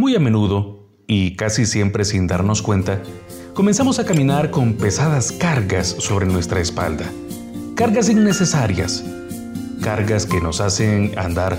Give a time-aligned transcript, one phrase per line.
[0.00, 3.02] Muy a menudo, y casi siempre sin darnos cuenta,
[3.52, 7.04] comenzamos a caminar con pesadas cargas sobre nuestra espalda.
[7.74, 9.04] Cargas innecesarias.
[9.82, 11.58] Cargas que nos hacen andar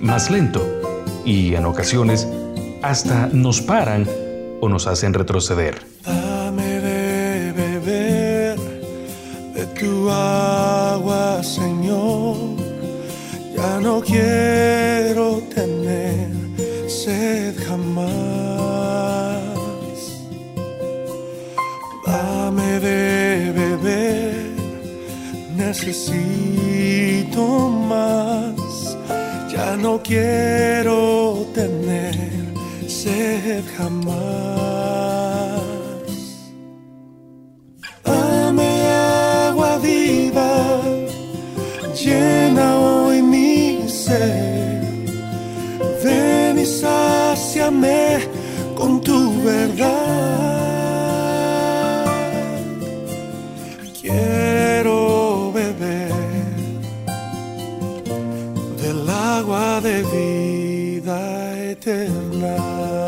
[0.00, 0.60] más lento
[1.24, 2.26] y en ocasiones
[2.82, 4.08] hasta nos paran
[4.60, 5.80] o nos hacen retroceder.
[6.04, 8.58] Dame de beber
[9.54, 12.38] de tu agua, Señor.
[13.54, 14.97] Ya no quiero
[17.08, 18.08] sed jamás.
[22.06, 24.52] Dame de beber,
[25.62, 27.44] necesito
[27.92, 28.56] más.
[29.54, 30.98] Ya no quiero
[31.54, 32.14] tener
[32.86, 35.62] sed jamás.
[38.04, 38.70] Dame
[39.48, 40.50] agua viva,
[48.76, 49.88] con tu verdad.
[54.00, 56.12] Quiero beber
[58.82, 63.07] del agua de vida eterna.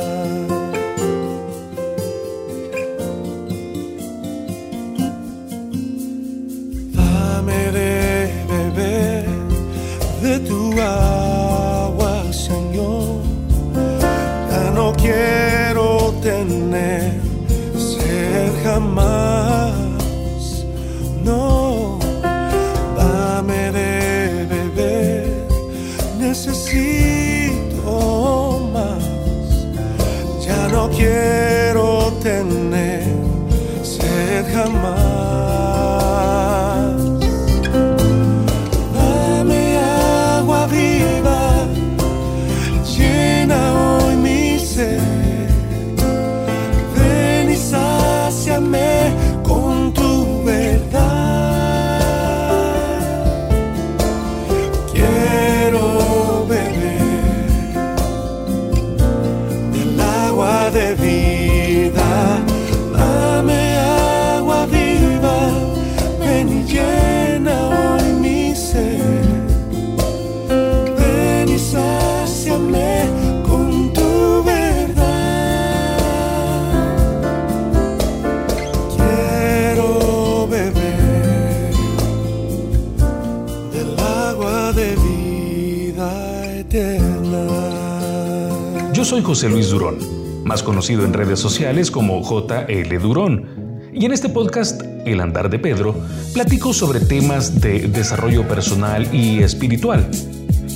[89.31, 89.97] José Luis Durón,
[90.43, 93.47] más conocido en redes sociales como JL Durón.
[93.95, 95.95] Y en este podcast, El Andar de Pedro,
[96.35, 100.11] platico sobre temas de desarrollo personal y espiritual.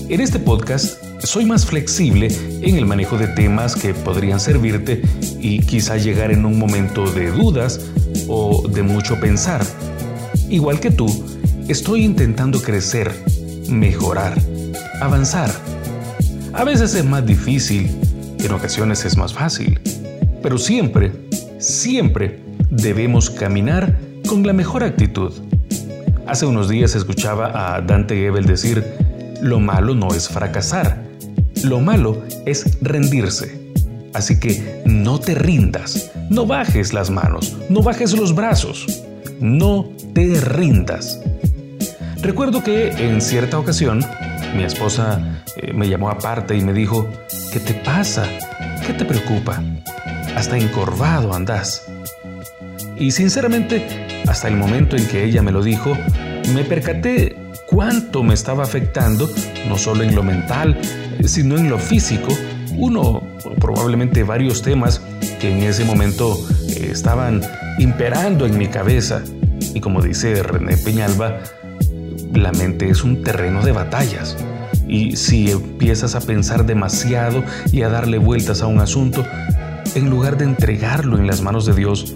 [0.09, 2.29] En este podcast soy más flexible
[2.63, 5.03] en el manejo de temas que podrían servirte
[5.41, 7.81] y quizá llegar en un momento de dudas
[8.29, 9.67] o de mucho pensar.
[10.49, 11.09] Igual que tú,
[11.67, 13.11] estoy intentando crecer,
[13.69, 14.41] mejorar,
[15.01, 15.51] avanzar.
[16.53, 17.91] A veces es más difícil,
[18.47, 19.81] en ocasiones es más fácil,
[20.43, 21.13] pero siempre,
[21.59, 22.41] siempre
[22.71, 25.33] debemos caminar con la mejor actitud.
[26.27, 28.85] Hace unos días escuchaba a Dante Gebel decir,
[29.41, 31.03] lo malo no es fracasar,
[31.63, 33.73] lo malo es rendirse.
[34.13, 38.87] Así que no te rindas, no bajes las manos, no bajes los brazos,
[39.41, 41.21] no te rindas.
[42.23, 44.05] Recuerdo que en cierta ocasión
[44.55, 45.21] mi esposa
[45.57, 47.09] eh, me llamó aparte y me dijo,
[47.53, 48.27] ¿qué te pasa?
[48.87, 49.63] ¿Qué te preocupa?
[50.37, 51.87] Hasta encorvado andás.
[52.97, 55.97] Y sinceramente, hasta el momento en que ella me lo dijo,
[56.55, 59.29] me percaté cuánto me estaba afectando,
[59.69, 60.79] no solo en lo mental,
[61.25, 62.29] sino en lo físico,
[62.77, 63.23] uno,
[63.61, 65.01] probablemente varios temas
[65.41, 66.37] que en ese momento
[66.69, 67.43] eh, estaban
[67.79, 69.23] imperando en mi cabeza.
[69.75, 71.41] Y como dice René Peñalba,
[72.35, 74.37] la mente es un terreno de batallas.
[74.87, 79.25] Y si empiezas a pensar demasiado y a darle vueltas a un asunto,
[79.95, 82.15] en lugar de entregarlo en las manos de Dios,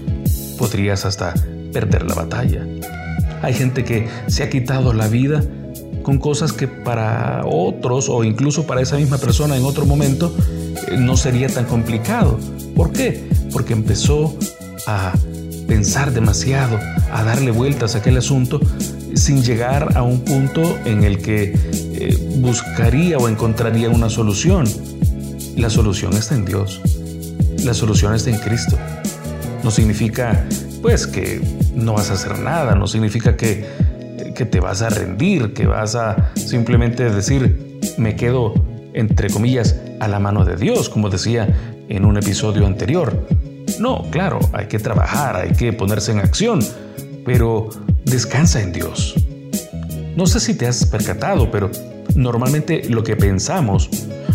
[0.59, 1.35] podrías hasta
[1.73, 2.67] perder la batalla.
[3.43, 5.43] Hay gente que se ha quitado la vida
[6.03, 10.35] con cosas que para otros o incluso para esa misma persona en otro momento
[10.89, 12.39] eh, no sería tan complicado.
[12.75, 13.29] ¿Por qué?
[13.53, 14.37] Porque empezó
[14.87, 15.13] a
[15.67, 16.79] pensar demasiado,
[17.13, 18.61] a darle vueltas a aquel asunto
[19.19, 24.65] sin llegar a un punto en el que eh, buscaría o encontraría una solución.
[25.57, 26.81] La solución está en Dios.
[27.65, 28.79] La solución está en Cristo.
[29.65, 30.45] No significa,
[30.83, 31.41] pues, que
[31.75, 33.67] no vas a hacer nada, no significa que,
[34.35, 38.55] que te vas a rendir, que vas a simplemente decir, me quedo,
[38.95, 41.49] entre comillas, a la mano de Dios, como decía
[41.89, 43.27] en un episodio anterior.
[43.81, 46.61] No, claro, hay que trabajar, hay que ponerse en acción,
[47.25, 47.69] pero
[48.09, 49.15] descansa en Dios.
[50.17, 51.71] No sé si te has percatado, pero
[52.15, 53.89] normalmente lo que pensamos,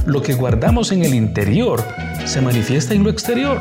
[0.05, 1.83] lo que guardamos en el interior,
[2.25, 3.59] se manifiesta en lo exterior.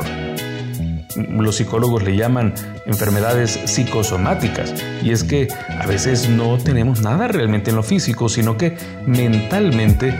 [1.15, 2.53] Los psicólogos le llaman
[2.85, 4.73] enfermedades psicosomáticas
[5.03, 5.47] y es que
[5.79, 10.13] a veces no tenemos nada realmente en lo físico, sino que mentalmente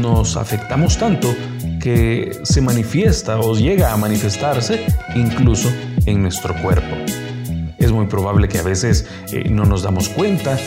[0.00, 1.34] nos afectamos tanto
[1.80, 5.70] que se manifiesta o llega a manifestarse incluso
[6.04, 6.96] en nuestro cuerpo.
[7.78, 10.58] Es muy probable que a veces eh, no nos damos cuenta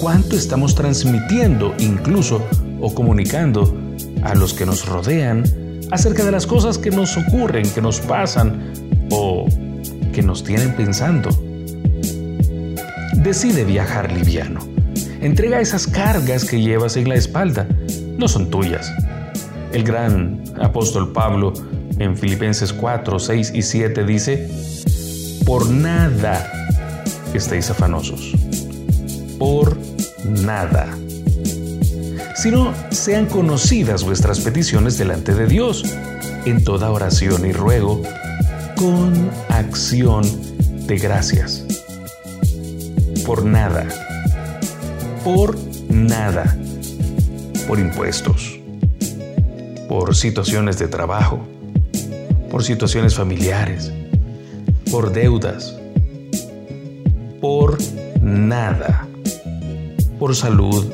[0.00, 2.42] cuánto estamos transmitiendo incluso
[2.80, 3.76] o comunicando
[4.22, 5.44] a los que nos rodean
[5.90, 8.72] acerca de las cosas que nos ocurren, que nos pasan
[9.10, 9.46] o
[10.12, 11.30] que nos tienen pensando.
[13.16, 14.60] Decide viajar liviano.
[15.20, 17.66] Entrega esas cargas que llevas en la espalda.
[18.18, 18.92] No son tuyas.
[19.72, 21.52] El gran apóstol Pablo
[21.98, 24.48] en Filipenses 4, 6 y 7 dice,
[25.44, 26.50] por nada
[27.34, 28.32] estéis afanosos.
[29.38, 29.76] Por
[30.24, 30.96] nada.
[32.36, 35.84] Sino sean conocidas vuestras peticiones delante de Dios
[36.44, 38.02] en toda oración y ruego
[38.76, 40.24] con acción
[40.86, 41.64] de gracias.
[43.26, 43.86] Por nada.
[45.24, 45.56] Por
[45.88, 46.56] nada.
[47.66, 48.58] Por impuestos.
[49.88, 51.40] Por situaciones de trabajo.
[52.50, 53.92] Por situaciones familiares.
[54.94, 55.76] Por deudas.
[57.40, 57.78] Por
[58.22, 59.08] nada.
[60.20, 60.86] Por salud.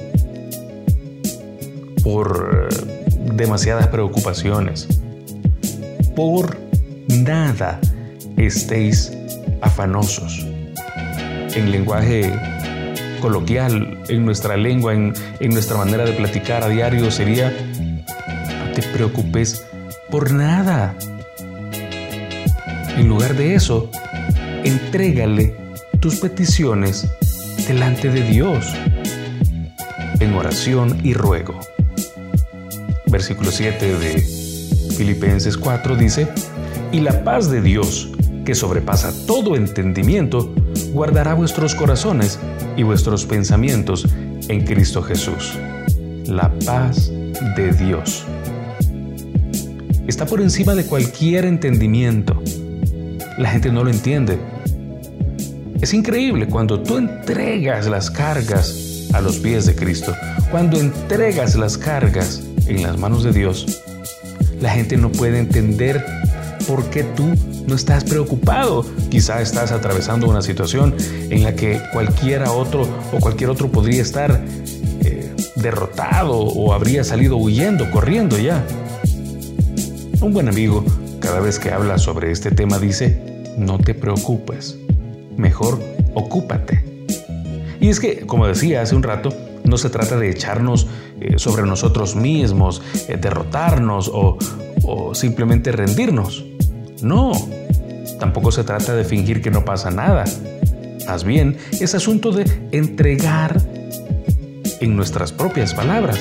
[2.03, 2.71] Por
[3.37, 4.89] demasiadas preocupaciones.
[6.17, 6.57] Por
[7.09, 7.79] nada
[8.39, 9.13] estéis
[9.61, 10.47] afanosos.
[11.55, 12.33] En lenguaje
[13.21, 15.13] coloquial, en nuestra lengua, en,
[15.51, 19.63] nuestra manera de platicar a diario sería, no te preocupes
[20.11, 20.97] por nada.
[22.97, 23.91] En lugar de eso,
[24.65, 25.57] entrégale
[26.01, 27.07] tus peticiones
[27.67, 28.67] delante de Dios
[30.21, 31.59] en oración y ruego.
[33.07, 34.21] Versículo 7 de
[34.97, 36.29] Filipenses 4 dice,
[36.93, 38.11] y la paz de Dios,
[38.45, 40.53] que sobrepasa todo entendimiento,
[40.93, 42.39] guardará vuestros corazones
[42.77, 44.07] y vuestros pensamientos
[44.49, 45.59] en Cristo Jesús.
[46.27, 47.11] La paz
[47.57, 48.25] de Dios.
[50.07, 52.43] Está por encima de cualquier entendimiento.
[53.41, 54.39] La gente no lo entiende.
[55.81, 60.15] Es increíble cuando tú entregas las cargas a los pies de Cristo,
[60.51, 63.81] cuando entregas las cargas en las manos de Dios,
[64.61, 66.05] la gente no puede entender
[66.69, 67.35] por qué tú
[67.67, 68.85] no estás preocupado.
[69.09, 70.95] Quizá estás atravesando una situación
[71.31, 74.39] en la que cualquiera otro o cualquier otro podría estar
[75.03, 78.63] eh, derrotado o habría salido huyendo, corriendo ya.
[80.21, 80.85] Un buen amigo,
[81.21, 83.30] cada vez que habla sobre este tema, dice,
[83.61, 84.79] no te preocupes,
[85.37, 85.79] mejor
[86.15, 86.83] ocúpate.
[87.81, 89.33] Y es que, como decía hace un rato,
[89.65, 90.87] no se trata de echarnos
[91.21, 94.39] eh, sobre nosotros mismos, eh, derrotarnos o
[95.15, 96.45] simplemente rendirnos.
[97.03, 97.33] No,
[98.19, 100.25] tampoco se trata de fingir que no pasa nada.
[101.07, 103.61] Más bien, es asunto de entregar
[104.81, 106.19] en nuestras propias palabras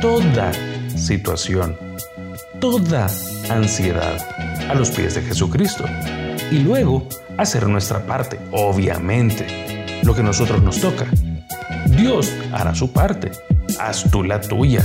[0.00, 0.52] toda
[0.96, 1.76] situación,
[2.60, 3.08] toda
[3.48, 4.18] ansiedad
[4.68, 5.84] a los pies de Jesucristo.
[6.50, 11.06] Y luego hacer nuestra parte, obviamente, lo que a nosotros nos toca.
[11.86, 13.30] Dios hará su parte,
[13.78, 14.84] haz tú la tuya.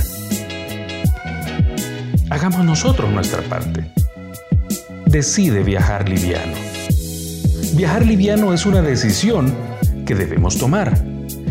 [2.30, 3.90] Hagamos nosotros nuestra parte
[5.10, 6.54] decide viajar liviano.
[7.74, 9.52] Viajar liviano es una decisión
[10.06, 10.96] que debemos tomar.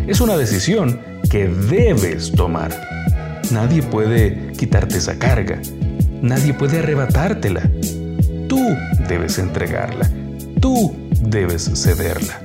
[0.07, 0.99] Es una decisión
[1.29, 2.71] que debes tomar.
[3.51, 5.59] Nadie puede quitarte esa carga.
[6.21, 7.69] Nadie puede arrebatártela.
[8.47, 8.65] Tú
[9.09, 10.09] debes entregarla.
[10.61, 12.41] Tú debes cederla.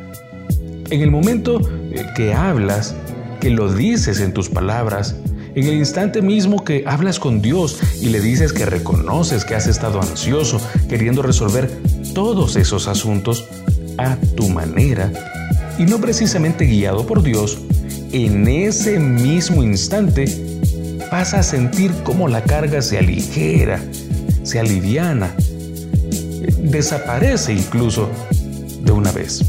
[0.91, 1.61] En el momento
[1.93, 2.97] eh, que hablas,
[3.41, 5.15] que lo dices en tus palabras,
[5.55, 9.69] en el instante mismo que hablas con Dios y le dices que reconoces que has
[9.69, 11.71] estado ansioso, queriendo resolver
[12.15, 13.47] todos esos asuntos
[13.99, 15.13] a tu manera
[15.79, 17.59] y no precisamente guiado por Dios,
[18.13, 20.25] en ese mismo instante
[21.13, 23.81] vas a sentir cómo la carga se aligera,
[24.43, 25.35] se aliviana,
[26.65, 28.09] desaparece incluso
[28.83, 29.45] de una vez.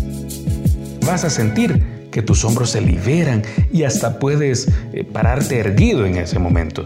[1.05, 6.17] Vas a sentir que tus hombros se liberan y hasta puedes eh, pararte erguido en
[6.17, 6.83] ese momento.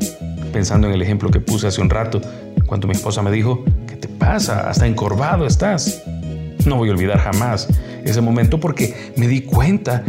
[0.52, 2.22] Pensando en el ejemplo que puse hace un rato,
[2.66, 4.70] cuando mi esposa me dijo, ¿qué te pasa?
[4.70, 6.04] Hasta encorvado estás.
[6.66, 7.68] No voy a olvidar jamás
[8.04, 10.04] ese momento porque me di cuenta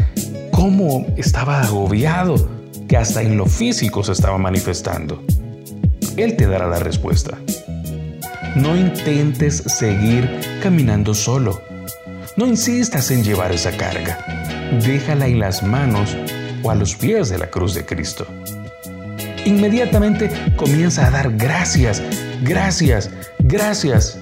[0.53, 2.49] cómo estaba agobiado,
[2.89, 5.23] que hasta en lo físico se estaba manifestando.
[6.17, 7.39] Él te dará la respuesta.
[8.57, 10.28] No intentes seguir
[10.61, 11.62] caminando solo.
[12.37, 14.19] No insistas en llevar esa carga.
[14.85, 16.16] Déjala en las manos
[16.62, 18.26] o a los pies de la cruz de Cristo.
[19.45, 22.02] Inmediatamente comienza a dar gracias,
[22.42, 24.19] gracias, gracias,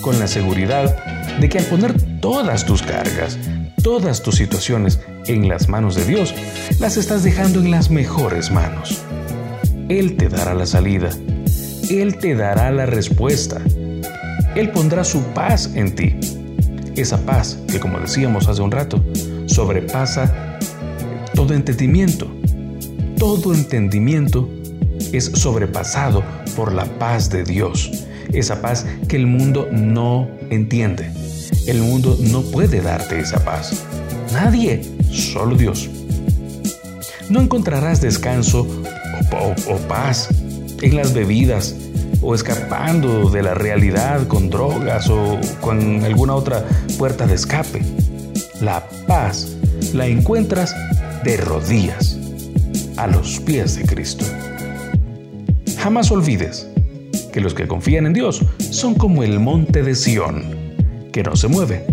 [0.00, 0.96] con la seguridad
[1.38, 3.38] de que al poner todas tus cargas,
[3.82, 6.34] todas tus situaciones en las manos de Dios,
[6.78, 9.02] las estás dejando en las mejores manos.
[9.88, 11.10] Él te dará la salida.
[11.90, 13.60] Él te dará la respuesta.
[14.54, 16.16] Él pondrá su paz en ti.
[16.96, 19.02] Esa paz que, como decíamos hace un rato,
[19.46, 20.58] sobrepasa
[21.34, 22.30] todo entendimiento.
[23.18, 24.48] Todo entendimiento
[25.12, 26.22] es sobrepasado
[26.56, 27.90] por la paz de Dios.
[28.32, 31.10] Esa paz que el mundo no entiende.
[31.66, 33.84] El mundo no puede darte esa paz.
[34.32, 35.88] Nadie, solo Dios.
[37.30, 38.66] No encontrarás descanso
[39.68, 40.28] o, paz
[40.82, 41.74] en las bebidas
[42.22, 46.64] o escapando de la realidad con drogas o con alguna otra
[46.98, 47.82] puerta de escape.
[48.60, 49.56] La paz
[49.92, 50.74] la encuentras
[51.24, 52.18] de rodillas,
[52.96, 54.24] a los pies de Cristo.
[55.78, 56.68] Jamás olvides
[57.32, 60.42] que los que confían en Dios son como el monte de Sión
[61.12, 61.84] que no se mueve,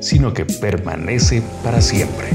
[0.00, 2.28] sino que permanece para siempre.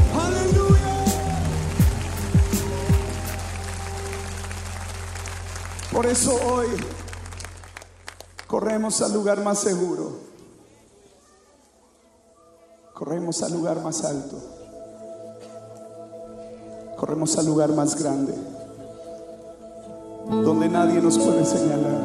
[6.03, 6.67] Por eso hoy
[8.45, 10.11] corremos al lugar más seguro,
[12.93, 14.35] corremos al lugar más alto,
[16.97, 18.33] corremos al lugar más grande,
[20.43, 22.03] donde nadie nos puede señalar.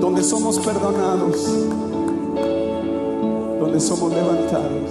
[0.00, 1.36] donde somos perdonados,
[3.60, 4.90] donde somos levantados.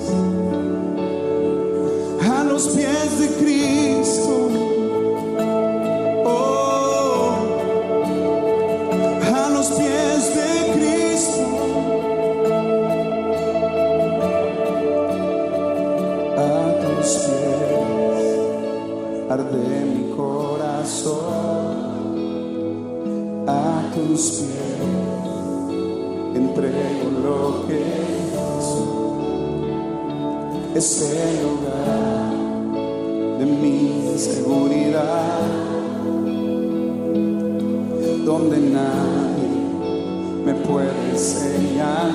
[2.30, 4.65] A los pies de Cristo.
[30.76, 32.34] Es el lugar
[33.40, 35.40] de mi seguridad,
[38.26, 39.48] donde nadie
[40.44, 42.12] me puede enseñar.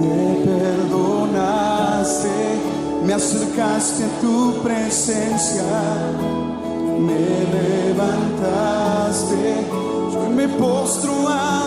[0.00, 2.30] Me perdonaste,
[3.04, 5.62] me acercaste a tu presencia,
[6.98, 7.20] me
[7.92, 9.40] levantaste,
[10.10, 11.66] yo me postro a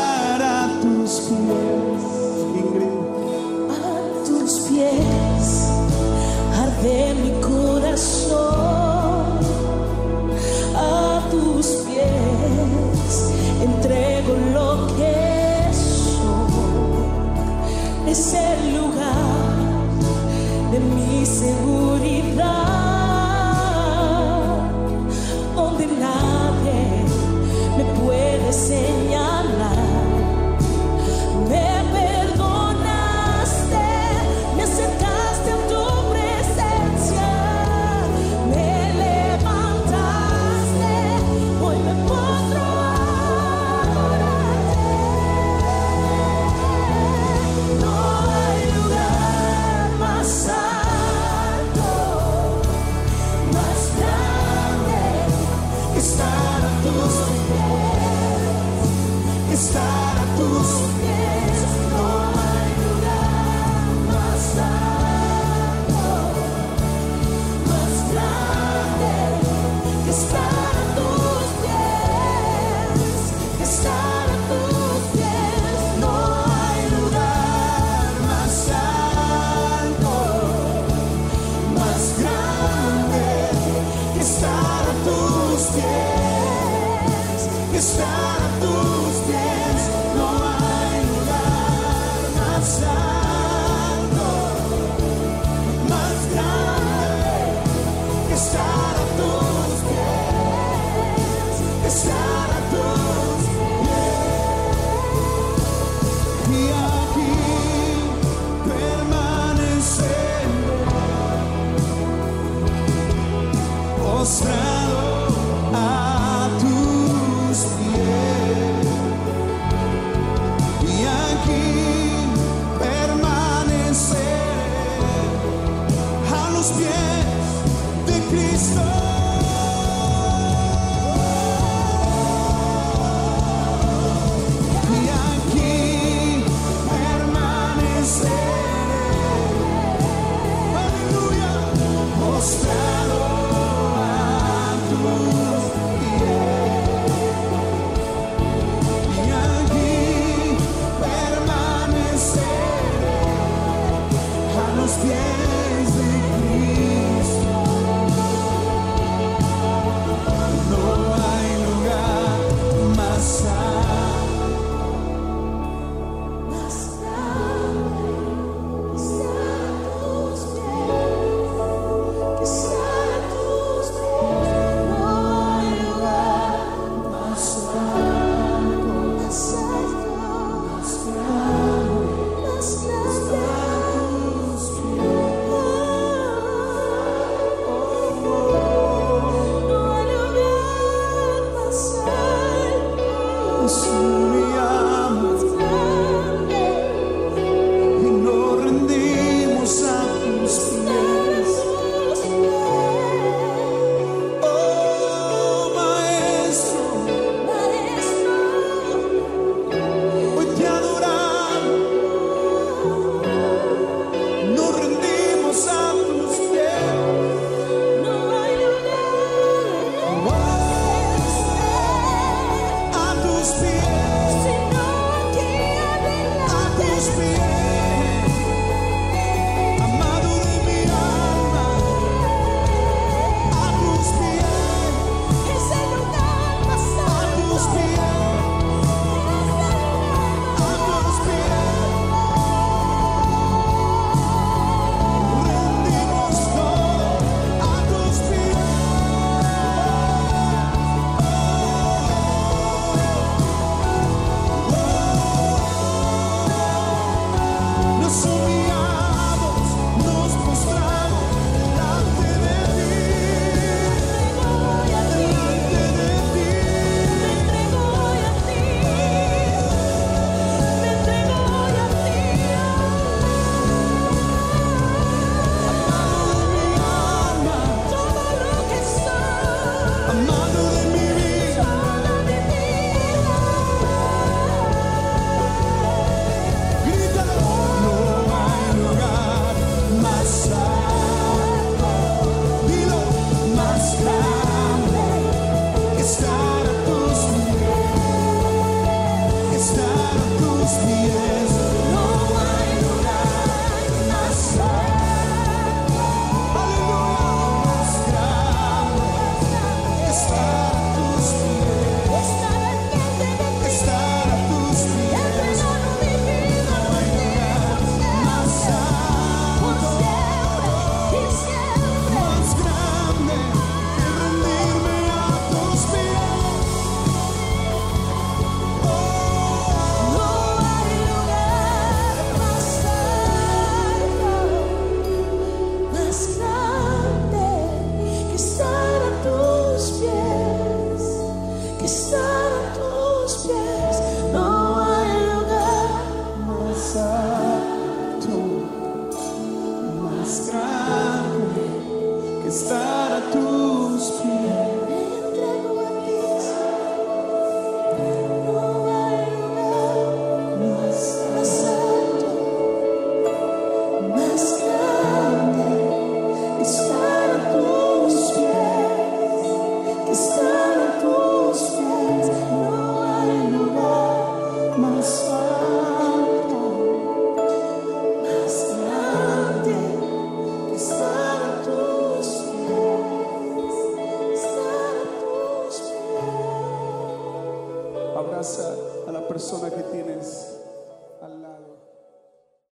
[18.11, 19.71] es el lugar
[20.71, 23.00] de mi seguridad